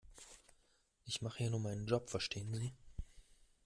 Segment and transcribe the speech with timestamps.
[1.05, 2.73] Ich mache hier nur meinen Job, verstehen Sie?